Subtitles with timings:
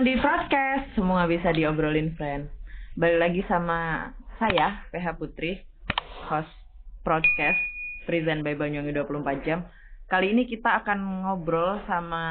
[0.00, 2.48] datang di podcast Semua Bisa Diobrolin Friend
[2.96, 4.08] Balik lagi sama
[4.40, 5.60] saya, PH Putri
[6.24, 6.48] Host
[7.04, 7.60] podcast
[8.08, 9.68] Present by Banyuwangi 24 Jam
[10.08, 12.24] Kali ini kita akan ngobrol sama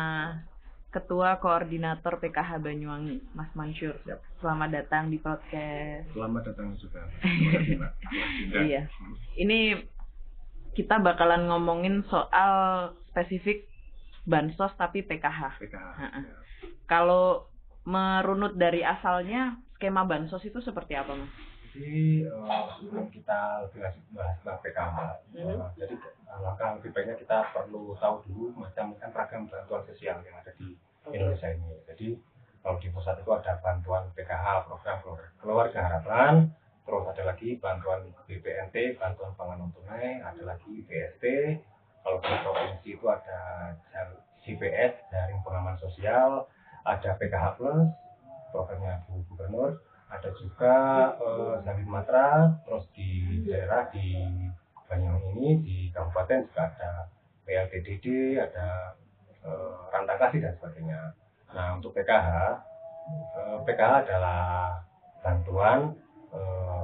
[0.89, 4.01] Ketua Koordinator PKH Banyuwangi, Mas Mansur
[4.41, 7.05] Selamat datang di podcast Selamat datang juga.
[8.65, 8.89] Iya.
[9.37, 9.77] Ini
[10.73, 13.69] kita bakalan ngomongin soal spesifik
[14.25, 15.61] bansos tapi PKH.
[15.61, 15.97] PKH.
[16.01, 16.21] Ha-ha.
[16.89, 17.45] Kalau
[17.83, 21.31] merunut dari asalnya skema bansos itu seperti apa mas?
[21.69, 24.97] Jadi eh, sebelum kita lebih lanjut bahas tentang PKH,
[25.31, 25.69] eh, Mhm.
[25.77, 25.95] jadi
[26.39, 30.75] langkah lebih baiknya kita perlu tahu dulu macam-macam ragam bantuan sosial yang ada di
[31.07, 31.73] Indonesia ini.
[31.87, 32.07] Jadi
[32.59, 34.97] kalau di pusat itu ada bantuan PKH, program
[35.39, 36.51] keluarga- harapan,
[36.83, 41.23] terus ada lagi bantuan BPNT, bantuan pangan non tunai, ada lagi BST.
[41.99, 43.39] Kalau di provinsi itu ada
[44.39, 46.47] GPS, jaring pengaman sosial,
[46.83, 47.89] ada PKH Plus,
[48.51, 50.75] programnya Bu Gubernur, ada juga
[51.61, 54.25] Zambi Matra, terus di daerah di
[54.89, 57.05] Banyuwangi ini di kabupaten juga ada
[57.45, 58.97] PLTDD, ada
[59.45, 61.13] eh, Rantakasi dan sebagainya.
[61.53, 62.29] Nah untuk PKH,
[63.37, 64.81] eh, PKH adalah
[65.21, 65.93] bantuan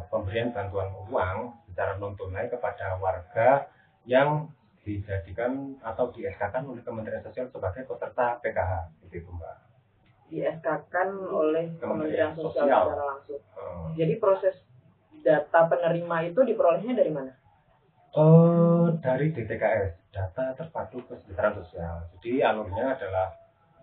[0.09, 3.69] pemberian bantuan uang secara non tunai kepada warga
[4.09, 4.49] yang
[4.85, 6.25] dijadikan atau di
[6.69, 8.73] oleh Kementerian Sosial sebagai peserta PKH.
[10.25, 12.81] Di SK-kan oleh Kementerian Sosial Sosial.
[12.89, 13.41] secara langsung.
[13.41, 14.55] Eh, Jadi proses
[15.21, 17.33] data penerima itu diperolehnya dari mana?
[18.15, 21.95] Eh, dari DTKS, Data Terpadu Kesejahteraan Sosial.
[22.15, 23.27] Jadi alurnya adalah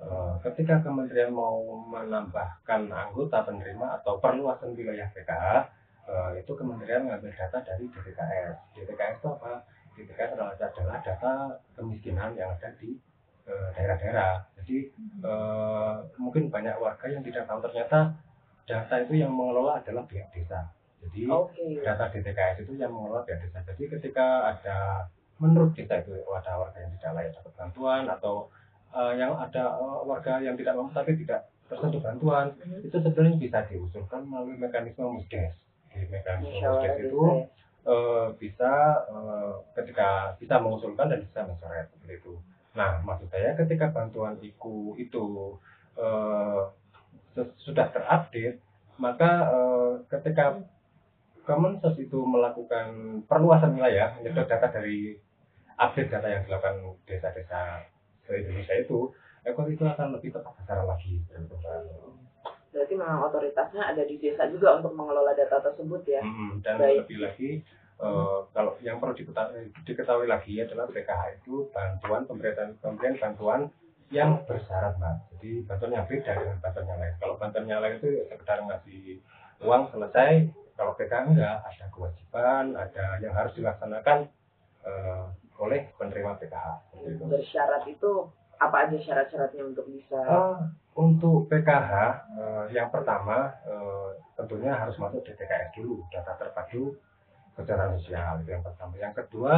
[0.02, 5.68] eh, ketika kementerian mau menambahkan anggota penerima atau perluasan wilayah PKH,
[6.08, 8.56] eh, itu kementerian mengambil data dari DTKS.
[8.74, 9.62] DTKS itu apa?
[9.92, 11.32] DTKS adalah, data
[11.76, 12.96] kemiskinan yang ada di
[13.72, 14.32] daerah-daerah.
[14.58, 14.76] Jadi
[15.22, 18.14] eh, mungkin banyak warga yang tidak tahu ternyata
[18.62, 20.70] data itu yang mengelola adalah pihak desa.
[21.02, 21.82] Jadi Oke.
[21.82, 23.58] data DTKS itu yang mengelola pihak desa.
[23.66, 24.78] Jadi ketika ada
[25.36, 28.46] menurut desa itu ada warga yang tidak layak dapat bantuan atau
[28.92, 32.84] eh, yang ada eh, warga yang tidak mampu tapi tidak tersentuh bantuan Mhm.
[32.84, 35.56] itu sebenarnya bisa diusulkan melalui mekanisme musdes.
[35.90, 37.44] Di mekanisme Musyawarah musdes itu ya.
[37.82, 38.72] eh, bisa
[39.10, 40.08] eh, ketika
[40.38, 42.34] bisa mengusulkan dan bisa mencoret seperti itu.
[42.72, 45.56] Nah, maksud saya ketika bantuan IKU itu
[46.00, 46.60] eh,
[47.36, 48.60] ses- sudah terupdate,
[48.96, 50.64] maka eh, ketika
[51.42, 55.18] Kemensos itu melakukan perluasan wilayah, menyedot data dari
[55.74, 57.82] update data yang dilakukan desa-desa
[58.22, 59.10] se-Indonesia itu,
[59.42, 61.18] Eko itu akan lebih tepat sasaran lagi.
[62.70, 66.22] Berarti memang otoritasnya ada di desa juga untuk mengelola data tersebut ya.
[66.22, 67.10] Mm, dan Baik.
[67.10, 67.50] lebih lagi
[68.00, 73.60] eh, kalau yang perlu diketahui, diketahui lagi adalah PKH itu bantuan pemberian pemberian bantuan
[74.12, 75.16] yang bersyarat mbak.
[75.36, 77.14] Jadi bantuan yang beda dengan bantuan yang lain.
[77.16, 79.02] Kalau bantuan yang lain itu sekedar ngasih
[79.64, 80.30] uang selesai
[80.76, 84.28] kalau PKH enggak ada kewajiban ada yang harus dilaksanakan
[84.84, 85.24] eh,
[85.60, 86.66] oleh penerima PKH.
[87.28, 88.28] Bersyarat itu
[88.62, 90.18] apa aja syarat-syaratnya untuk bisa?
[90.18, 90.58] Eh,
[90.94, 91.92] untuk PKH
[92.36, 96.94] eh, yang pertama eh, tentunya harus masuk DTKS dulu data terpadu
[97.52, 98.92] kesejahteraan sosial itu yang pertama.
[98.96, 99.54] Yang kedua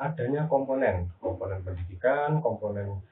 [0.00, 1.12] adanya komponen.
[1.20, 3.04] Komponen pendidikan komponen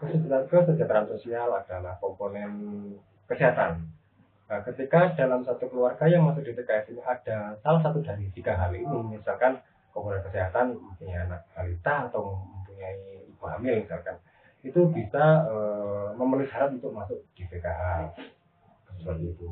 [0.00, 2.52] kesejahteraan, kesejahteraan sosial adalah komponen
[3.28, 3.88] kesehatan.
[4.50, 8.74] Nah, ketika dalam satu keluarga yang masuk DTKS ini ada salah satu dari tiga hal
[8.74, 9.62] ini misalkan
[9.94, 14.18] komponen kesehatan mempunyai anak balita atau mempunyai ibu hamil misalkan
[14.66, 18.12] itu bisa eh, memenuhi syarat untuk masuk di PKH
[19.00, 19.48] seperti itu.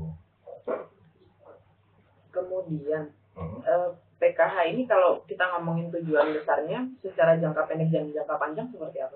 [2.28, 3.62] kemudian Hmm.
[3.62, 8.99] eh, PKH ini kalau kita ngomongin tujuan besarnya secara jangka pendek dan jangka panjang seperti
[8.99, 9.15] apa?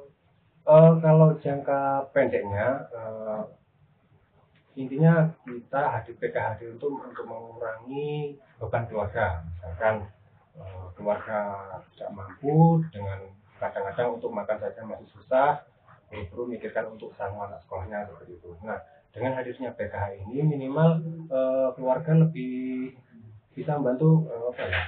[0.63, 3.43] Eh, kalau jangka pendeknya eh,
[4.79, 10.07] intinya kita hadir PKH hadir untuk mengurangi beban keluarga misalkan
[10.55, 11.39] eh, keluarga
[11.99, 13.27] tidak mampu dengan
[13.59, 15.67] kadang-kadang untuk makan saja masih susah
[16.13, 18.55] perlu mikirkan untuk sama anak sekolahnya seperti itu.
[18.63, 18.79] Nah
[19.11, 22.95] dengan hadirnya PKH ini minimal eh, keluarga lebih
[23.53, 24.83] bisa membantu eh, apa ya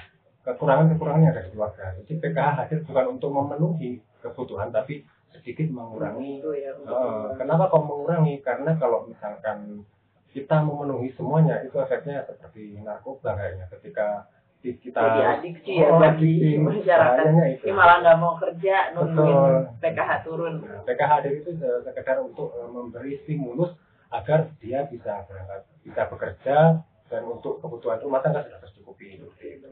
[0.44, 1.84] kekurangan-kekurangan yang ada di keluarga.
[2.04, 3.90] Jadi PKH hadir bukan untuk memenuhi
[4.20, 5.00] kebutuhan tapi
[5.32, 8.44] sedikit mengurangi Itu ya Eh, kenapa kok mengurangi?
[8.44, 9.82] Karena kalau misalkan
[10.30, 13.70] kita memenuhi semuanya, itu efeknya seperti narkoba kayaknya.
[13.70, 14.28] Ketika
[14.60, 17.24] kita jadi adiksi ya Oh, bagi masyarakat.
[17.60, 19.36] Ini malah nggak mau kerja nungguin.
[19.80, 20.54] PKH turun.
[20.60, 23.72] Nah, PKH hadir itu se- sekedar untuk eh, memberi stimulus
[24.08, 26.56] agar dia bisa berangkat, bisa bekerja
[27.06, 29.68] dan untuk kebutuhan rumah tangga sudah tercukupi seperti itu.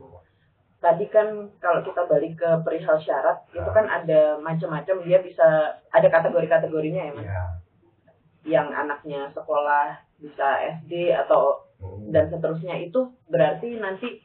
[0.79, 3.71] tadi kan kalau kita balik ke perihal syarat itu Nah.
[3.71, 5.47] kan ada macam-macam dia bisa
[5.89, 7.43] ada kategori-kategorinya ya mas Ya,
[8.45, 10.47] yang anaknya sekolah bisa
[10.83, 12.11] SD atau Hmm.
[12.11, 14.23] dan seterusnya itu berarti nanti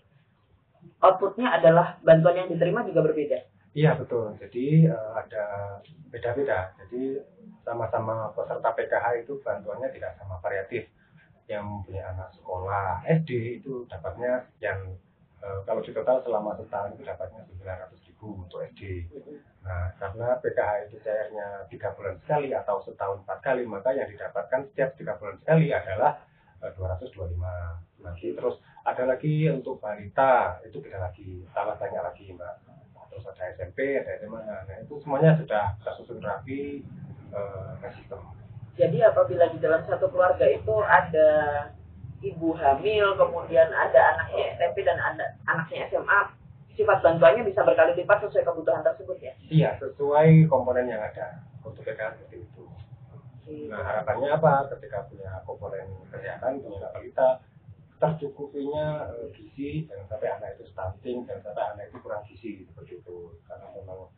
[1.00, 3.38] outputnya adalah bantuan yang diterima juga berbeda.
[3.74, 4.34] Iya betul.
[4.38, 5.78] Jadi eh, ada
[6.10, 6.74] beda-beda.
[6.78, 7.22] Jadi
[7.62, 10.90] sama-sama peserta PKH itu bantuannya tidak sama variatif.
[11.48, 15.00] Yang punya anak sekolah SD itu dapatnya sekian
[15.44, 19.08] eh, kalau di total selama setahun itu dapatnya 900 ribu untuk SD.
[19.64, 24.68] Nah karena PKH itu cairnya tiga bulan sekali atau setahun empat kali maka yang didapatkan
[24.72, 26.20] setiap tiga bulan sekali adalah
[26.60, 28.04] eh, 225.
[28.04, 32.56] Nanti terus ada lagi untuk balita itu beda lagi tambah banyak lagi mbak
[33.12, 36.86] terus ada SMP ada SMA nah itu semuanya sudah tersusun rapi
[37.36, 38.24] eh, ke sistem
[38.78, 41.30] Jadi apabila di dalam satu keluarga itu ada
[42.22, 46.20] ibu hamil, kemudian ada anaknya SMP dan ada anaknya SMA,
[46.78, 49.34] sifat bantuannya bisa berkali lipat sesuai kebutuhan tersebut ya.
[49.50, 51.42] iya sesuai komponen yang ada.
[51.66, 52.64] Untuk PKH seperti itu.
[53.68, 54.72] Nah harapannya apa?
[54.72, 57.42] Ketika punya komponen kesehatan punya balita
[57.98, 63.02] tercukupinya eh, gizi jangan sampai anak itu stunting jangan sampai anak itu kurang gizi seperti
[63.02, 64.14] itu karena memang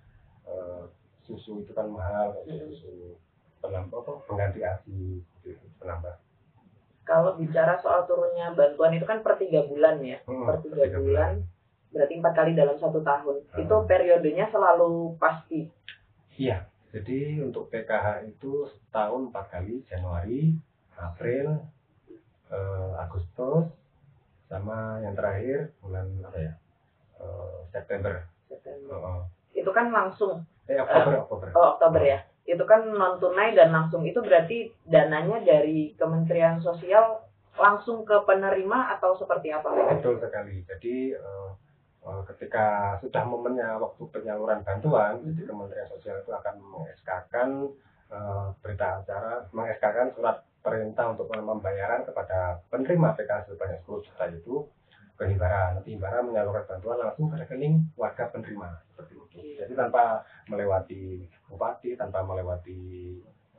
[0.51, 0.83] eh,
[1.23, 3.15] susu itu kan mahal susu
[3.59, 6.15] penambah apa pengganti asi gitu, penambah
[7.03, 11.01] Kalau bicara soal turunnya bantuan itu kan per tiga bulan ya, Hmm, per tiga tiga
[11.01, 11.41] bulan,
[11.89, 13.49] berarti empat kali dalam satu tahun.
[13.49, 13.59] Hmm.
[13.65, 15.65] Itu periodenya selalu pasti.
[16.37, 20.53] Iya, jadi untuk PKH itu setahun empat kali, Januari,
[20.95, 21.65] April,
[22.47, 23.73] eh, Agustus,
[24.45, 26.53] sama yang terakhir bulan apa ya,
[27.19, 28.21] Eh, September.
[28.47, 28.95] September.
[28.95, 29.21] Oh, oh.
[29.51, 31.47] Itu kan langsung Eh Oktober, Oktober.
[31.51, 32.21] oh, Oktober ya.
[32.49, 37.21] Itu kan non tunai dan langsung itu berarti dananya dari Kementerian Sosial
[37.59, 39.69] langsung ke penerima atau seperti apa?
[39.93, 40.65] Betul sekali.
[40.65, 41.49] Jadi eh,
[42.07, 47.49] eh, ketika sudah momennya waktu penyaluran bantuan, jadi Kementerian Sosial itu akan meng-SK-kan
[48.09, 54.55] eh, berita acara, meng-SK-kan surat perintah untuk pembayaran kepada penerima PKH sebanyak 10 juta itu
[55.19, 55.75] ke Himbara.
[55.75, 59.25] Nanti Himbara menyalurkan bantuan langsung ke rekening warga penerima seperti itu.
[59.59, 62.79] Jadi tanpa melewati bupati, tanpa melewati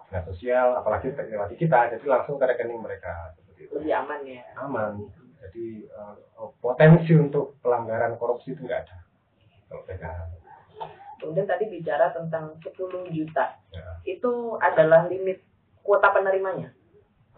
[0.09, 4.43] dinas sosial, apalagi melewati kita, jadi langsung ke rekening mereka seperti itu Lebih aman ya.
[4.57, 4.93] aman.
[5.41, 6.15] Jadi eh,
[6.65, 8.97] potensi untuk pelanggaran korupsi itu nggak ada
[9.69, 10.21] kalau PKH.
[11.21, 13.61] Kemudian tadi bicara tentang 10 juta.
[13.77, 13.85] Ya.
[14.09, 15.45] Itu adalah limit
[15.85, 16.73] kuota penerimanya.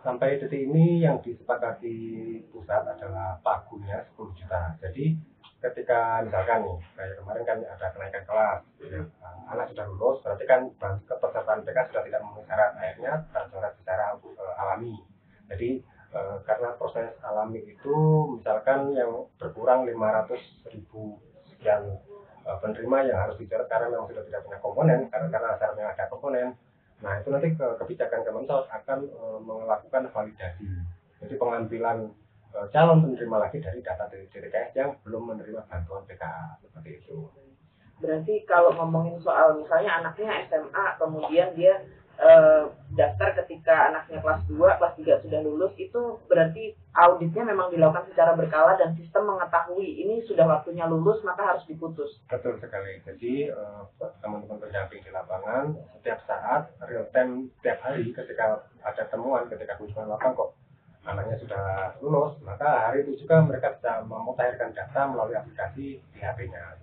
[0.03, 1.95] Sampai detik ini yang disepakati
[2.51, 4.75] pusat adalah pagunya 10 juta.
[4.83, 5.15] Jadi
[5.63, 8.99] ketika misalkan nih, kayak kemarin kan ada kenaikan kelas, ya,
[9.47, 10.61] anak sudah lulus, berarti kan
[11.07, 14.95] kepesertaan PK sudah tidak memenuhi syarat, akhirnya tercoret secara eh, alami.
[15.47, 15.71] Jadi
[16.19, 17.97] eh, karena proses alami itu
[18.35, 22.03] misalkan yang berkurang 500 ribu sekian
[22.43, 26.11] eh, penerima yang harus dicoret karena memang sudah tidak punya komponen, karena karena syaratnya ada
[26.11, 26.59] komponen.
[27.03, 30.67] Nah itu nanti ke kebijakan Kemensos akan eh, melakukan validasi.
[31.19, 32.09] Jadi pengambilan
[32.55, 37.27] eh, calon penerima lagi dari data dari DTKS yang belum menerima bantuan PKA seperti itu.
[38.03, 41.87] Berarti kalau ngomongin soal misalnya anaknya SMA, kemudian dia
[42.23, 42.63] eh,
[42.95, 48.39] daftar ketika anaknya kelas 2, kelas 3 sudah lulus, itu berarti auditnya memang dilakukan secara
[48.39, 52.23] berkala dan sistem mengetahui ini sudah waktunya lulus maka harus diputus.
[52.31, 53.03] Betul sekali.
[53.03, 53.83] Jadi eh,
[54.23, 60.15] teman-teman pendamping di lapangan setiap saat real time setiap hari ketika ada temuan ketika kunjungan
[60.15, 60.55] lapang kok
[61.03, 66.79] anaknya sudah lulus maka hari itu juga mereka bisa memutakhirkan data melalui aplikasi di HP-nya.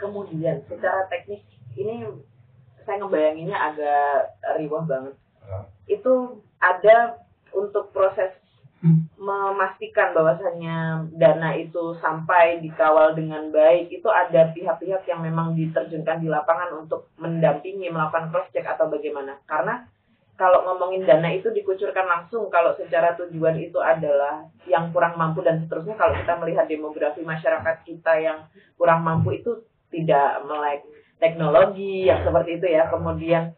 [0.00, 1.44] Kemudian secara teknis
[1.76, 2.06] ini
[2.82, 5.14] saya ngebayanginnya agak riwah banget.
[5.46, 5.64] Eh,
[5.98, 7.20] Itu ada
[7.54, 8.34] untuk proses
[9.20, 16.28] memastikan bahwasannya dana itu sampai dikawal dengan baik itu ada pihak-pihak yang memang diterjunkan di
[16.32, 19.36] lapangan untuk mendampingi melakukan cross check atau bagaimana.
[19.44, 19.84] Karena
[20.40, 25.60] kalau ngomongin dana itu dikucurkan langsung kalau secara tujuan itu adalah yang kurang mampu dan
[25.60, 28.48] seterusnya kalau kita melihat demografi masyarakat kita yang
[28.80, 29.60] kurang mampu itu
[29.92, 30.80] tidak melek
[31.20, 33.52] teknologi yang seperti itu ya kemudian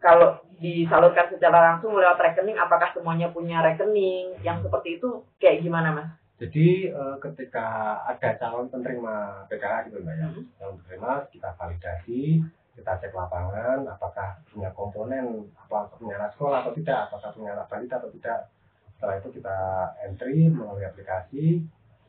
[0.00, 5.92] kalau disalurkan secara langsung lewat rekening apakah semuanya punya rekening yang seperti itu kayak gimana
[5.92, 6.08] mas?
[6.36, 10.44] Jadi eh, ketika ada calon penerima PKH gitu mbak ya, Hmm.
[10.60, 12.44] calon penerima kita validasi,
[12.76, 17.66] kita cek lapangan, apakah punya komponen, apa punya anak sekolah atau tidak, apakah punya anak
[17.72, 18.52] balita atau tidak.
[18.96, 19.56] Setelah itu kita
[20.04, 21.64] entry melalui aplikasi,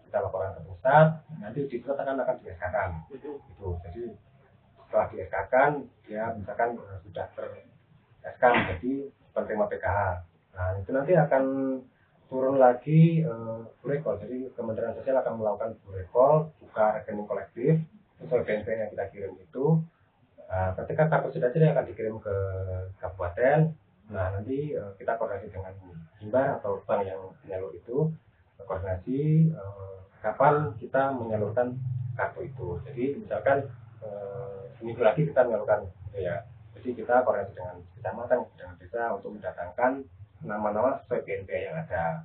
[0.07, 1.07] kita laporkan ke pusat,
[1.39, 3.39] nanti di pusat akan akan kan gitu.
[3.87, 4.11] Jadi
[4.87, 5.71] setelah di kan
[6.07, 7.45] dia misalkan eh, sudah ter
[8.23, 8.93] SK menjadi
[9.35, 9.99] penerima PKH.
[10.55, 11.43] Nah itu nanti akan
[12.31, 14.19] turun lagi eh, burekol.
[14.23, 17.73] Jadi Kementerian Sosial akan melakukan burekol, buka rekening kolektif
[18.17, 19.65] sesuai BNP yang kita kirim itu.
[20.47, 22.35] Nah, ketika kartu sudah jadi akan dikirim ke
[23.03, 23.75] kabupaten.
[24.07, 25.75] Nah, nanti eh, kita koordinasi dengan
[26.17, 28.09] Himbar atau bank yang menyalur itu
[28.63, 31.75] koordinasi eh, kapan kita menyalurkan
[32.15, 32.79] kartu itu.
[32.87, 33.67] Jadi misalkan
[34.77, 36.45] seminggu lagi kita gitu ya.
[36.77, 39.91] Jadi kita koordinasi dengan kecamatan dengan desa untuk mendatangkan
[40.45, 42.21] nama-nama sesuai yang ada.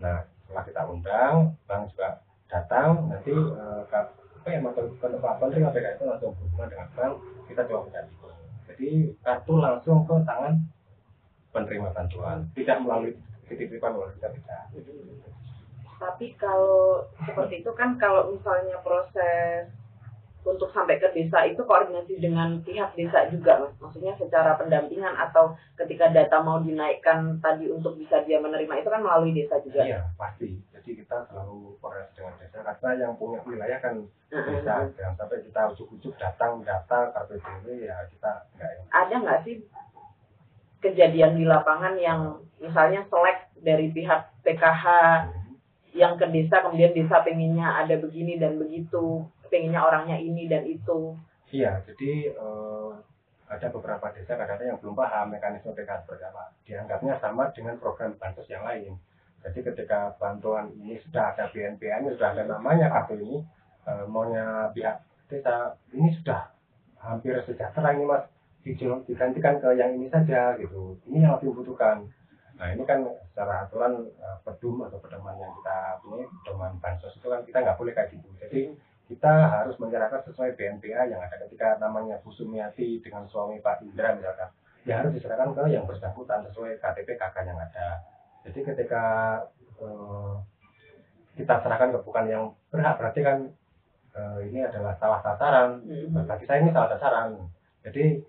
[0.00, 1.34] Nah, setelah kita undang,
[1.68, 3.82] bank juga datang, nanti eh,
[4.40, 7.12] apa ya mantan Pak penerima PKH itu langsung berhubungan dengan bank,
[7.52, 8.32] kita coba mendampingi.
[8.66, 8.90] Jadi
[9.20, 10.54] kartu langsung ke tangan
[11.52, 13.12] penerima bantuan, tidak melalui
[13.44, 14.62] titipan oleh kita tidak.
[16.00, 19.68] Tapi kalau seperti itu kan kalau misalnya proses
[20.40, 23.74] untuk sampai ke desa itu koordinasi dengan pihak desa juga mas.
[23.76, 29.04] Maksudnya secara pendampingan atau ketika data mau dinaikkan tadi untuk bisa dia menerima itu kan
[29.04, 29.84] melalui desa juga.
[29.84, 30.56] Iya pasti.
[30.72, 33.94] Jadi kita selalu koordinasi dengan desa karena yang punya wilayah kan
[34.32, 34.74] desa.
[34.96, 38.86] Jangan sampai kita ujuk-ujuk datang data kartu DW ya kita nggak enak.
[38.96, 39.56] Ada nggak sih
[40.80, 44.84] kejadian di lapangan yang misalnya selek dari pihak PKH
[45.94, 51.18] yang ke desa kemudian desa pengennya ada begini dan begitu pengennya orangnya ini dan itu
[51.50, 52.90] Iya, jadi eh,
[53.50, 56.54] ada beberapa desa kadang-kadang yang belum paham mekanisme PKH seperti apa.
[56.62, 58.94] Dianggapnya sama dengan program bansos yang lain.
[59.42, 63.42] Jadi ketika bantuan ini sudah ada BNPA-nya, sudah ada namanya kartu ini,
[63.90, 66.54] eh, maunya pihak desa ini sudah
[67.02, 68.30] hampir sejahtera ini mas,
[68.62, 71.02] digantikan ke yang ini saja gitu.
[71.10, 72.06] Ini yang lebih membutuhkan.
[72.60, 73.00] Nah ini kan
[73.32, 77.78] secara aturan eh, pedum atau pedoman yang kita punya, pedoman bansos itu kan kita nggak
[77.80, 78.28] boleh kayak gitu.
[78.36, 78.60] Jadi
[79.10, 84.14] kita harus menyerahkan sesuai BNPA yang ada ketika namanya Bu Sumiati dengan suami Pak Indra
[84.14, 84.54] misalkan
[84.86, 88.06] ya harus diserahkan ke yang bersangkutan sesuai KTP KK yang ada
[88.46, 89.04] jadi ketika
[89.82, 90.34] eh,
[91.36, 93.38] kita serahkan ke bukan yang berhak berarti kan
[94.14, 96.30] eh, ini adalah salah sasaran Mhm.
[96.30, 97.34] bagi saya ini salah sasaran
[97.82, 98.22] jadi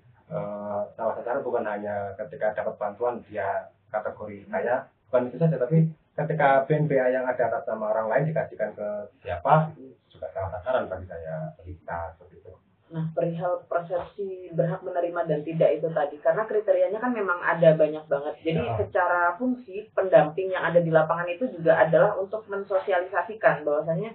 [0.98, 6.64] salah sasaran bukan hanya ketika dapat bantuan dia kategori kaya bukan itu saja tapi ketika
[6.68, 8.88] BNPA yang ada atas nama orang lain dikasihkan ke
[9.22, 12.52] siapa itu juga salah sasaran bagi saya bagi kita seperti itu
[12.92, 18.04] Nah, perihal persepsi berhak menerima dan tidak itu tadi, karena kriterianya kan memang ada banyak
[18.04, 18.36] banget.
[18.44, 18.76] Jadi Ya.
[18.84, 24.12] secara fungsi pendamping yang ada di lapangan itu juga adalah untuk mensosialisasikan bahwasanya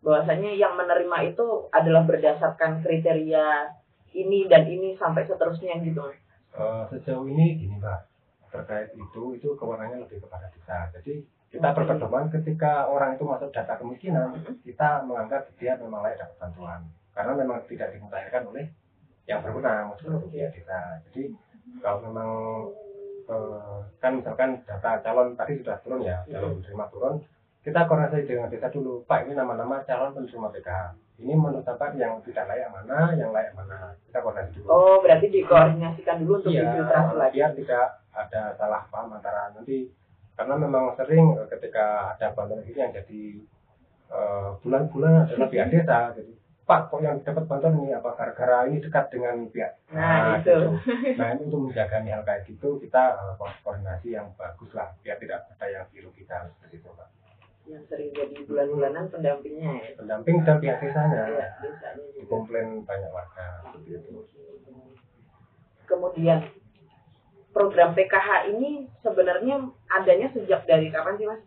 [0.00, 3.68] bahwasanya yang menerima itu adalah berdasarkan kriteria
[4.16, 6.08] ini dan ini sampai seterusnya gitu.
[6.56, 8.00] Eh, sejauh ini gini mbak
[8.56, 11.76] terkait itu itu kewenangannya lebih kepada desa jadi kita Oke.
[11.78, 14.64] berpedoman ketika orang itu masuk data kemiskinan Mhm.
[14.64, 16.80] kita menganggap dia memang layak dapat bantuan
[17.16, 18.66] karena memang tidak dimutahirkan oleh
[19.26, 20.28] yang berwenang Oke.
[20.32, 21.32] pihak desa jadi
[21.80, 22.30] kalau memang
[23.26, 27.14] eh, kan misalkan data calon tadi sudah turun ya calon penerima turun
[27.66, 30.82] kita koordinasi dengan desa dulu pak ini nama-nama calon penerima PKH
[31.16, 31.64] ini menurut
[31.96, 36.52] yang tidak layak mana yang layak mana kita koordinasi dulu Oh, berarti dikoordinasikan dulu untuk
[36.52, 36.76] Iya,
[37.16, 37.34] lagi.
[37.34, 39.88] biar tidak ada salah paham antara nanti
[40.32, 43.22] karena memang sering ketika ada bantuan ini yang jadi
[44.08, 46.32] eh, bulan-bulan adalah pihak desa jadi
[46.66, 50.50] Pak kok yang dapat bantuan ini apa gara-gara ini dekat dengan pihak Nah, itu.
[50.50, 50.58] gitu.
[51.18, 53.02] nah ini untuk menjaga hal kayak gitu kita
[53.38, 57.08] ko- koordinasi yang bagus lah biar tidak ada yang dirugikan seperti itu Pak
[57.66, 59.88] Yang sering jadi bulan-bulanan pendampingnya ya.
[59.98, 62.18] pendamping dan pihak desanya Iya, desanya juga.
[62.22, 64.10] dikomplain banyak warga seperti itu
[65.86, 66.40] Kemudian
[67.50, 68.70] program PKH ini
[69.00, 69.56] sebenarnya
[69.88, 71.42] adanya sejak dari kapan sih Mas?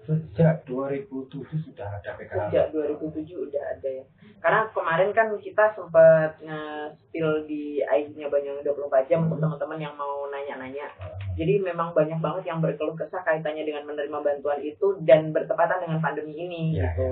[0.00, 4.04] Sejak 2007 sudah ada PKH Sejak 2007 udah ada ya.
[4.40, 10.24] Karena kemarin kan kita sempat nge-spill di IG-nya Banyuwangi 24 jam untuk teman-teman yang mau
[10.32, 10.88] nanya-nanya.
[11.36, 16.00] Jadi memang banyak banget yang berkeluh kesah kaitannya dengan menerima bantuan itu dan bertepatan dengan
[16.00, 17.10] pandemi ini Iya, gitu.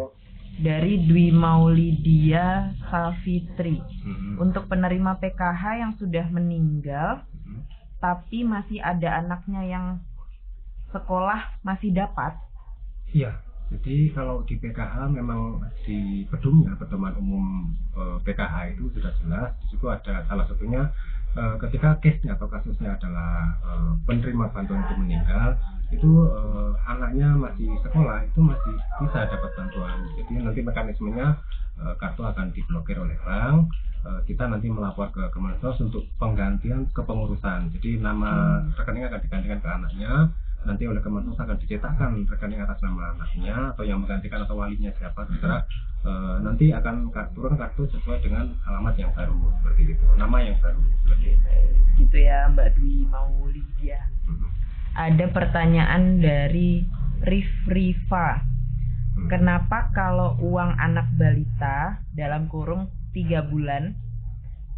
[0.58, 3.78] Dari Dwi Maulidia Savitri.
[3.78, 4.42] Mhm.
[4.42, 7.60] Untuk penerima PKH yang sudah meninggal Mhm.
[8.00, 9.86] tapi masih ada anaknya yang
[10.88, 12.47] sekolah masih dapat.
[13.08, 13.32] Iya,
[13.72, 19.52] jadi kalau di PKH memang di pedumnya pedoman umum eh, PKH itu sudah jelas.
[19.64, 20.88] Di situ ada salah satunya
[21.36, 25.56] eh, ketika case-nya atau kasusnya adalah eh, penerima bantuan itu meninggal,
[25.88, 28.74] itu eh, anaknya masih sekolah itu masih
[29.04, 29.98] bisa dapat bantuan.
[30.16, 31.26] Jadi nanti mekanismenya
[31.80, 33.72] eh, kartu akan diblokir oleh bank.
[34.04, 37.72] Eh, kita nanti melapor ke Kemensos untuk penggantian kepengurusan.
[37.76, 40.12] Jadi nama rekening akan digantikan ke anaknya
[40.62, 45.26] nanti oleh Kemensos akan dicetakkan rekening atas nama anaknya atau yang menggantikan atau walinya siapa
[45.26, 45.62] terserah
[45.98, 50.54] Eh, nanti akan ka- turun kartu sesuai dengan alamat yang baru seperti itu nama yang
[50.62, 51.48] baru seperti itu
[51.98, 53.98] Gitu ya Mbak Dwi Maulidia.
[54.30, 54.46] Mhm.
[54.94, 56.86] Ada pertanyaan dari
[57.18, 58.46] Rifrifa.
[59.18, 59.26] Hmm.
[59.26, 63.98] Kenapa kalau uang anak balita dalam kurung tiga bulan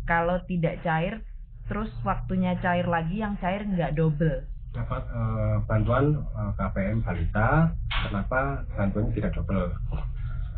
[0.09, 1.21] kalau tidak cair
[1.69, 7.75] terus waktunya cair lagi yang cair nggak double dapat eh, bantuan eh, KPM balita.
[8.09, 9.71] Kenapa bantuannya tidak double?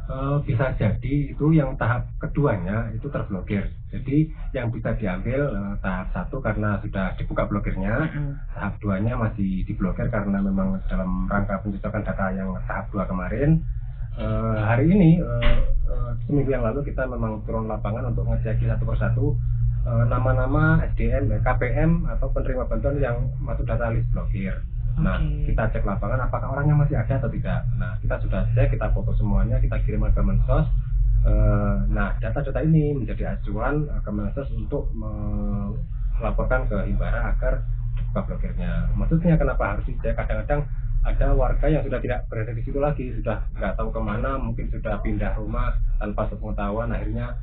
[0.03, 3.71] Eh, bisa jadi itu yang tahap keduanya itu terblokir.
[3.89, 8.35] Jadi yang bisa diambil eh, tahap satu karena sudah dibuka blokirnya Mm-mm.
[8.53, 13.63] tahap duanya masih diblokir karena memang dalam rangka pencocokan data yang tahap dua kemarin.
[14.13, 15.57] Eh, hari ini eh,
[15.89, 19.27] eh, seminggu yang lalu kita memang turun lapangan untuk ngecek satu persatu
[19.83, 24.55] nama-nama SDM, eh, KPM atau penerima bantuan yang masuk data list blokir.
[25.01, 27.65] Nah, kita cek lapangan apakah orangnya masih ada atau tidak.
[27.81, 30.67] Nah, kita sudah cek, kita foto semuanya, kita kirimkan ke Mensos.
[31.23, 37.65] Eh, nah, data-data ini menjadi acuan eh, ke Mensos untuk melaporkan ke Imbara agar
[38.13, 38.93] buka blokirnya.
[38.95, 40.15] Maksudnya kenapa harus dicek?
[40.15, 40.69] Kadang-kadang
[41.03, 44.71] ada warga yang sudah tidak berada di situ lagi, sudah nggak tahu ke mana, mungkin
[44.71, 47.35] sudah pindah rumah tanpa sepengetahuan, akhirnya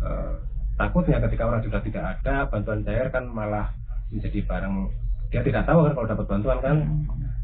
[0.00, 0.34] eh,
[0.82, 3.70] takutnya ketika orang sudah tidak ada, bantuan cair kan malah
[4.10, 4.74] menjadi barang
[5.30, 6.76] dia tidak tahu kan kalau dapat bantuan kan,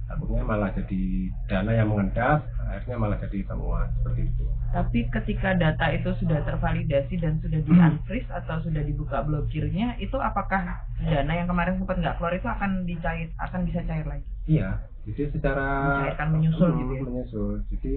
[0.04, 1.00] takutnya malah jadi
[1.48, 4.44] dana yang mengendap, akhirnya malah jadi temuan seperti itu.
[4.68, 10.20] Tapi ketika data itu sudah tervalidasi dan sudah di unfreeze atau sudah dibuka blokirnya, itu
[10.20, 14.28] apakah dana yang kemarin sempat nggak keluar itu akan dicair, akan bisa cair lagi?
[14.44, 14.68] Iya,
[15.08, 17.02] jadi secara Mencairkan, menyusul Hmm, gitu ya?
[17.08, 17.52] menyusul.
[17.72, 17.92] Jadi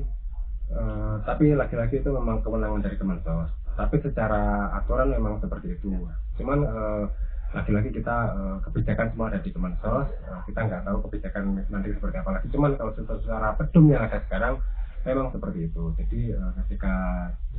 [0.71, 3.51] eh, tapi laki-laki itu memang kewenangan dari Kemensos.
[3.75, 5.91] Tapi secara aturan memang seperti itu.
[6.39, 7.05] Cuman eh,
[7.51, 10.07] lagi-lagi kita eh, kebijakan semua ada di Kemensos.
[10.07, 12.47] Eh, kita nggak tahu kebijakan nanti seperti apa lagi.
[12.51, 14.59] Cuman kalau secara pedum yang ada sekarang
[15.05, 15.83] memang seperti itu.
[15.97, 16.93] Jadi eh, ketika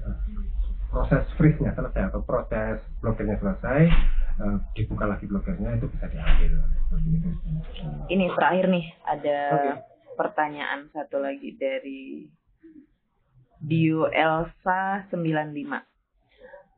[0.01, 0.17] eh,
[0.93, 3.81] proses freeze-nya selesai atau proses blokirnya selesai,
[4.41, 6.53] eh, dibuka lagi blokirnya itu bisa diambil.
[8.13, 9.73] Ini terakhir nih ada Oke.
[10.21, 12.29] pertanyaan satu lagi dari
[13.63, 15.92] Dio Elsa 95.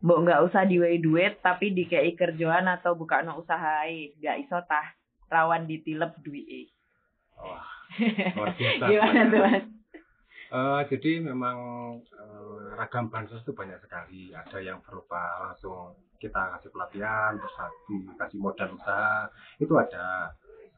[0.05, 3.89] Mbok nggak usah diwehi duit tapi dikei kerjaan atau buka no usaha.
[4.21, 4.93] Nggak iso tah
[5.33, 6.69] rawan ditilep duit.
[7.41, 7.65] Wah,
[8.37, 8.85] luar biasa.
[8.85, 9.65] Gimana tuh mas?
[10.55, 11.59] Eh, jadi memang
[12.05, 14.31] eh, ragam bansos itu banyak sekali.
[14.37, 17.57] Ada yang berupa langsung kita kasih pelatihan, terus
[17.89, 19.27] dikasih modal usaha,
[19.57, 20.31] itu ada.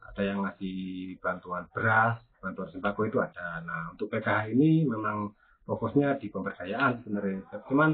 [0.07, 3.61] Ada yang ngasih bantuan beras, bantuan sembako itu ada.
[3.61, 5.35] Nah, untuk PKH ini memang
[5.67, 7.43] fokusnya di pemberdayaan sebenarnya.
[7.67, 7.93] Cuman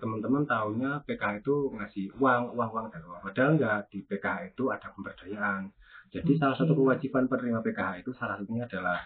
[0.00, 3.20] teman-teman tahunya PKH itu ngasih uang, uang, uang dan uang.
[3.20, 5.68] Padahal enggak di PKH itu ada pemberdayaan.
[6.10, 8.98] Jadi salah satu kewajiban penerima PKH itu salah satunya adalah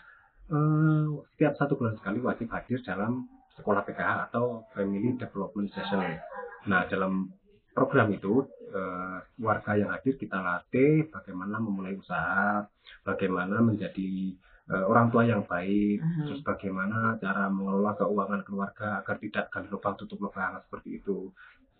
[0.48, 1.04] eh,
[1.36, 3.28] setiap satu bulan sekali wajib hadir dalam
[3.60, 6.00] sekolah PKH atau Family Development Session.
[6.64, 7.28] Nah, dalam
[7.76, 12.64] program itu eh, warga yang hadir kita latih bagaimana memulai usaha,
[13.04, 14.32] bagaimana menjadi
[14.64, 16.24] eh, orang tua yang baik, Mhm.
[16.24, 21.28] terus bagaimana cara mengelola keuangan keluarga agar tidak gali lubang tutup lubang seperti itu.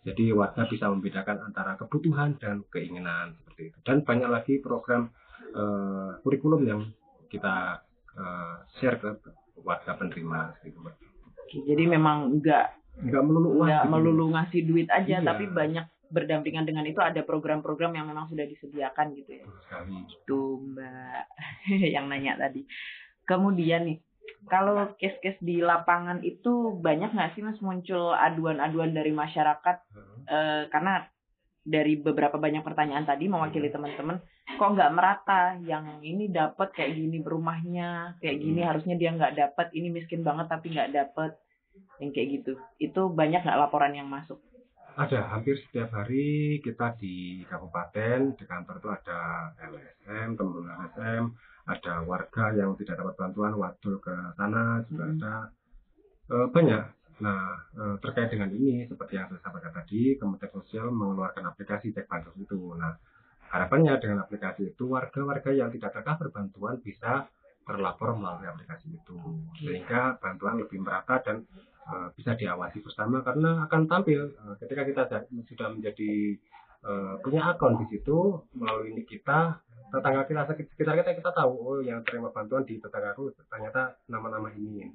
[0.05, 3.79] Jadi warga bisa membedakan antara kebutuhan dan keinginan seperti itu.
[3.83, 5.09] Dan banyak lagi program
[5.47, 6.81] eh, kurikulum yang
[7.27, 7.81] kita
[8.15, 9.11] eh, share ke
[9.61, 10.95] warga penerima gitu Mbak.
[11.65, 13.67] Jadi memang nggak Nggak melulu uang.
[13.67, 13.91] nggak gitu.
[13.91, 15.25] melulu ngasih duit aja, Iya.
[15.25, 19.45] tapi banyak berdampingan dengan itu ada program-program yang memang sudah disediakan gitu ya.
[20.09, 21.25] Itu Mbak
[21.95, 22.65] yang nanya tadi.
[23.25, 23.99] Kemudian nih,
[24.49, 29.77] kalau case-case di lapangan itu banyak nggak sih mas muncul aduan-aduan dari masyarakat?
[30.29, 31.05] Eh, karena
[31.65, 34.21] dari beberapa banyak pertanyaan tadi mewakili teman-teman,
[34.61, 35.57] kok nggak merata?
[35.65, 39.73] Yang ini dapat kayak gini rumahnya, kayak gini harusnya dia nggak dapat.
[39.73, 41.41] Ini miskin banget tapi nggak dapat,
[42.05, 42.53] yang kayak gitu.
[42.77, 44.37] Itu banyak nggak laporan yang masuk?
[44.95, 49.21] Ada hampir setiap hari kita di kabupaten di kantor itu ada
[49.59, 51.23] LSM, teman LSM,
[51.67, 55.15] ada warga yang tidak dapat bantuan wadul ke sana juga Hmm.
[55.19, 55.35] ada
[56.35, 56.85] Eh, banyak.
[57.25, 57.43] Nah
[57.81, 62.37] eh, terkait dengan ini seperti yang saya sampaikan tadi, Kementerian Sosial mengeluarkan aplikasi cek bansos
[62.41, 62.61] itu.
[62.81, 62.97] Nah
[63.53, 67.29] harapannya dengan aplikasi itu warga-warga yang tidak tercover bantuan bisa
[67.69, 69.19] terlapor melalui aplikasi itu
[69.65, 71.37] sehingga bantuan lebih merata dan
[71.85, 76.13] eh, bisa diawasi bersama karena akan tampil eh, ketika kita da- sudah menjadi
[76.85, 79.61] eh, punya akun di situ melalui ini kita
[79.93, 84.91] tetangga kita sekitar kita kita tahu oh yang terima bantuan di tetanggaku ternyata nama-nama ini.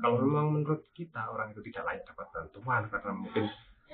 [0.00, 3.44] Kalau memang menurut kita orang itu tidak layak dapat bantuan karena mungkin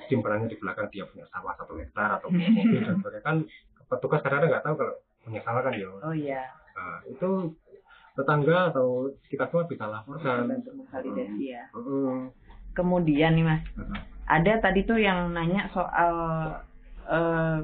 [0.07, 3.37] simpanannya di belakang dia punya sawah satu hektar atau punya mobil dan sebagainya kan
[3.89, 4.95] petugas kadang-kadang nggak tahu kalau
[5.27, 5.87] punya sawah kan ya.
[5.91, 6.41] Oh iya,
[6.79, 7.29] Nah, itu
[8.19, 10.51] tetangga atau kita semua bisa laporkan.
[10.51, 11.63] bantu validasi ya.
[12.75, 13.63] Kemudian nih mas,
[14.27, 16.13] ada tadi tuh yang nanya soal
[17.09, 17.59] eh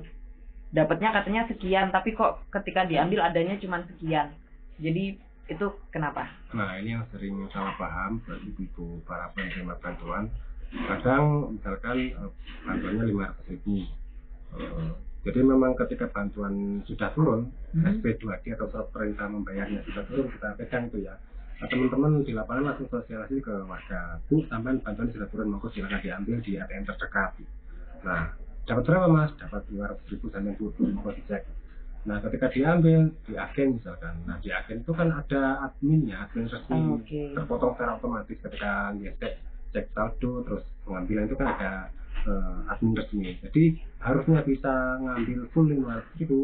[0.75, 4.35] dapatnya katanya sekian, tapi kok ketika diambil adanya cuma sekian.
[4.75, 5.15] Jadi
[5.47, 6.27] itu kenapa?
[6.51, 10.27] Nah, ini yang sering salah paham buat ibu-ibu para penerima bantuan.
[10.73, 12.31] Kadang misalkan eh,
[12.67, 13.75] bantuannya 500 ribu.
[14.59, 14.91] Eh,
[15.25, 17.99] jadi memang ketika bantuan sudah turun, Hmm.
[17.99, 21.19] SP2D atau surat perintah membayarnya sudah turun, kita pegang itu ya.
[21.59, 24.21] Nah, teman-teman di lapangan langsung sosialisasi ke warga.
[24.29, 27.35] Bu, tambahan bantuan sudah turun, monggo silakan diambil di ATM terdekat.
[28.05, 28.31] Nah,
[28.63, 29.31] dapat berapa mas?
[29.35, 31.43] Dapat 200 ribu sampai bu, monggo dicek.
[32.05, 36.77] Nah, ketika diambil di agen misalkan, nah di agen itu kan ada adminnya, admin resmi
[36.77, 37.33] Oh, Oke.
[37.33, 39.33] terpotong secara otomatis ketika ngecek
[39.73, 41.71] cek saldo terus pengambilan itu kan ada
[42.25, 43.63] eh, admin resmi jadi
[44.01, 46.39] harusnya bisa ngambil full 500 ribu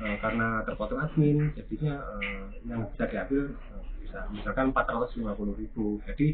[0.00, 5.20] eh, karena terpotong admin jadinya eh, yang bisa diambil eh, bisa misalkan 450
[5.60, 6.26] ribu jadi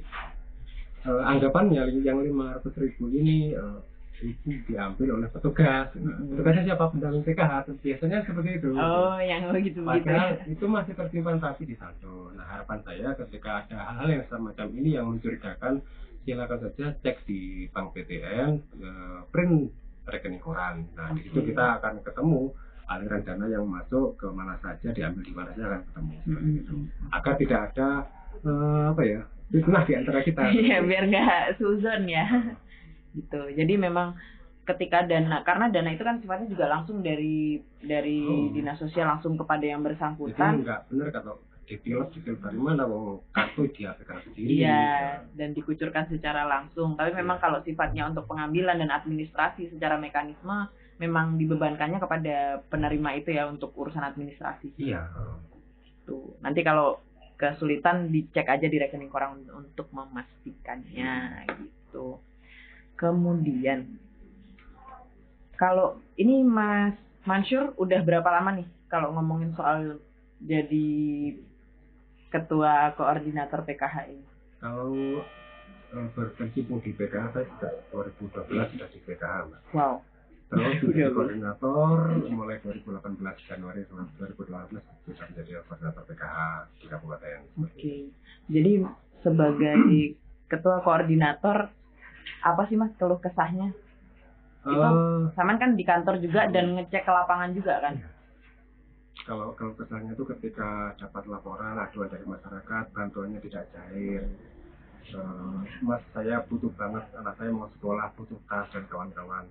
[1.05, 3.81] eh, anggapannya yang 500 ribu ini eh,
[4.15, 6.33] itu diambil oleh petugas Nah, Mm-mm.
[6.33, 7.53] petugasnya siapa pendamping PKH
[7.83, 10.07] biasanya seperti itu Oh, yang begitu begitu.
[10.07, 12.31] Padahal itu masih tersimpan rapi di saldo.
[12.33, 15.83] Nah harapan saya ketika ada hal-hal yang semacam ini yang mencurigakan,
[16.25, 19.71] silakan saja cek di Bank PTN, eh, print
[20.05, 20.89] rekening koran.
[20.93, 22.53] Nah di situ kita akan ketemu
[22.85, 26.13] aliran dana yang masuk ke mana saja, diambil di mana saja akan ketemu.
[26.21, 26.75] Seperti itu.
[26.77, 27.13] Mm-mm.
[27.13, 27.89] Agar tidak ada
[28.41, 30.43] eh, apa ya fitnah di antara kita.
[30.57, 32.27] Iya, biar nggak suzon ya.
[33.17, 33.41] gitu.
[33.55, 34.17] Jadi memang
[34.65, 38.49] ketika dana karena dana itu kan sifatnya juga langsung dari dari Oh.
[38.49, 40.65] dinas sosial langsung kepada yang Jadi bersangkutan.
[40.65, 41.35] nggak benar kalau
[41.65, 44.65] ditilang ditilang dari mana, mau kartu dia pegang sendiri.
[44.65, 46.95] Iya, dan dikucurkan secara langsung.
[46.95, 47.45] Tapi memang Iya.
[47.45, 50.69] kalau sifatnya untuk pengambilan dan administrasi secara mekanisme
[51.01, 54.77] memang dibebankannya kepada penerima itu ya untuk urusan administrasi.
[54.79, 55.11] Iya.
[56.07, 56.39] Tuh.
[56.45, 57.01] Nanti kalau
[57.35, 62.23] kesulitan dicek aja di rekening koran untuk memastikannya gitu.
[62.95, 63.99] Kemudian
[65.59, 66.95] kalau ini Mas
[67.27, 69.99] Mansur udah berapa lama nih kalau ngomongin soal
[70.45, 70.87] jadi
[72.35, 74.27] ketua koordinator PKH ini?
[74.59, 75.23] Kalau
[76.19, 79.63] berkecimpung di PKH saya sejak 2012 sudah di PKH mbak.
[79.71, 80.03] Wow.
[80.51, 81.97] Terus Udah, menjadi koordinator
[82.35, 86.39] mulai 2018 Januari 2018 bisa menjadi koordinator PKH
[86.83, 87.41] di kabupaten.
[87.63, 87.95] Oke.
[88.51, 88.73] Jadi
[89.23, 89.79] sebagai
[90.51, 91.71] ketua koordinator
[92.43, 93.71] apa sih Mas keluh kesahnya?
[94.65, 97.95] Itu Eh, Saman kan di kantor juga dan ngecek ke lapangan juga kan?
[98.01, 98.09] Iya.
[99.23, 104.27] Kalau kalau kesannya itu ketika dapat laporan aduan dari masyarakat bantuannya tidak cair.
[105.05, 109.47] Eh, mas saya butuh banget anak saya mau sekolah butuh tas dan kawan-kawan.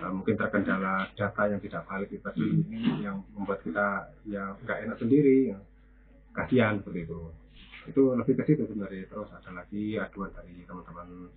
[0.00, 4.78] Eh, mungkin terkendala data yang tidak valid itu tadi ini yang membuat kita ya nggak
[4.88, 5.58] enak sendiri ya.
[6.32, 7.20] kasihan seperti itu.
[7.88, 9.08] Itu lebih ke situ sebenarnya.
[9.08, 11.32] Terus ada lagi aduan dari teman-teman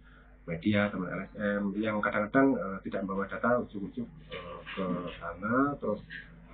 [0.50, 4.86] media teman LSM yang kadang-kadang eh, tidak membawa data ujung-ujung eh, ke
[5.22, 5.78] sana.
[5.80, 6.02] Terus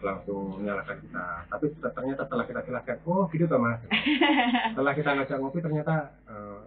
[0.04, 3.80] langsung menyalahkan kita tapi ternyata setelah kita jelaskan oh gitu toh mas
[4.76, 5.96] setelah kita ngajak ngopi ternyata
[6.28, 6.62] eh,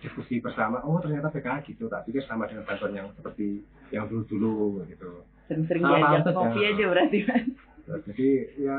[0.00, 4.86] diskusi bersama oh ternyata PKH gitu tak pikir sama dengan bantuan yang seperti yang dulu-dulu
[4.86, 7.44] gitu Sering-sering diajak kopi aja berarti Mas.
[7.86, 8.76] Nah, jadi ya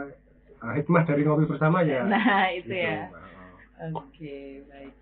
[0.63, 3.07] eh, hikmah dari ngopi bersama ya Nah, itu gitu, ya.
[3.07, 3.93] Mbak.
[3.93, 4.93] Oke, baik.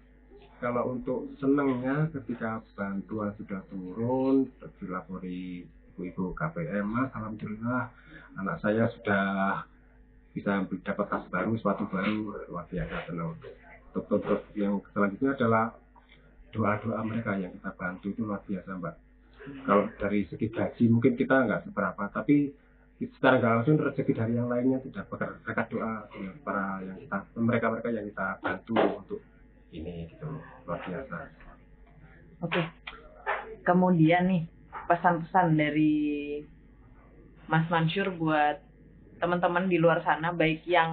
[0.59, 5.63] kalau untuk senangnya ketika bantuan sudah turun dilapori
[5.95, 7.87] ibu-ibu KPM mas alhamdulillah
[8.35, 9.63] anak saya sudah
[10.35, 12.35] bisa dapat tas baru sepatu baru.
[12.51, 13.39] Luar biasa senang
[13.95, 15.71] terus yang selanjutnya adalah
[16.51, 18.95] doa-doa mereka yang kita bantu itu luar biasa mbak.
[19.63, 22.51] Kalau dari segi gaji mungkin kita nggak seberapa tapi
[22.99, 26.11] secara nggak langsung rezeki dari yang lainnya tidak berkat doa
[26.43, 29.21] para yang kita mereka mereka yang kita bantu untuk
[29.71, 30.27] ini gitu.
[30.67, 31.17] Luar biasa.
[32.43, 32.61] Oke.
[33.63, 34.43] Kemudian nih
[34.87, 35.95] pesan-pesan dari
[37.47, 38.59] Mas Mansur buat
[39.17, 40.91] teman-teman di luar sana baik yang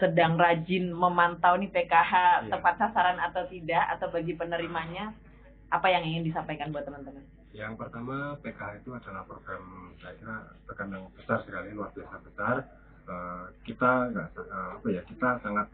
[0.00, 2.12] sedang rajin memantau nih PKH
[2.46, 2.56] Iya.
[2.56, 5.12] tepat sasaran atau tidak atau bagi penerimanya
[5.68, 7.22] apa yang ingin disampaikan buat teman-teman?
[7.50, 10.36] yang pertama PKH itu adalah program saya kira
[10.70, 12.56] program yang besar sekali luar biasa besar
[13.10, 15.66] Eh, kita nggak eh, apa ya kita sangat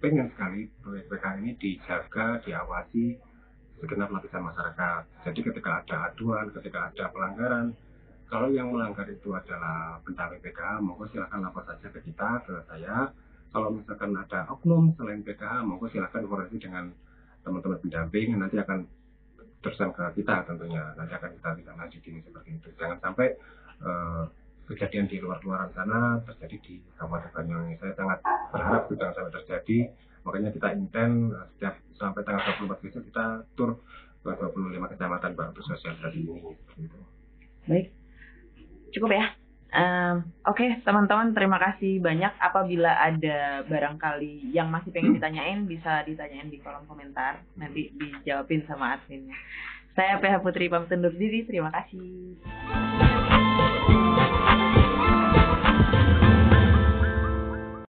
[0.00, 3.20] pengen sekali proyek PKH ini dijaga diawasi
[3.80, 5.02] segenap lapisan masyarakat.
[5.28, 7.76] Jadi ketika ada aduan ketika ada pelanggaran
[8.26, 13.14] kalau yang melanggar itu adalah pendamping PKH monggo silakan lapor saja ke kita ke saya.
[13.54, 16.90] Kalau misalkan ada oknum selain PKH monggo silakan koordinasi dengan
[17.46, 18.82] teman-teman pendamping nanti akan
[19.62, 20.90] terusan ke kita tentunya.
[20.98, 22.68] Nanti akan kita tidak lanjutin seperti itu.
[22.74, 23.28] Jangan sampai
[23.86, 24.24] eh,
[24.66, 27.78] kejadian di luar-luaran sana terjadi di Kabupaten Banyuwangi.
[27.78, 28.18] Saya sangat
[28.50, 29.78] berharap itu jangan sampai terjadi
[30.26, 33.80] makanya kita intent eh, setiap sampai tanggal 24 besok kita tur
[34.26, 36.34] ke 25 kecamatan Pak untuk sosialisasi ini
[36.82, 36.98] gitu.
[37.70, 37.94] Baik.
[38.90, 39.30] Cukup ya.
[39.70, 42.32] Em, Oke, teman-teman, terima kasih banyak.
[42.42, 47.42] Apabila ada barangkali yang masih pengen ditanyain, bisa ditanyain di kolom komentar.
[47.54, 49.36] Nanti dijawabin sama adminnya.
[49.94, 51.46] Saya PH Putri pamit undur diri.
[51.46, 53.05] Terima kasih.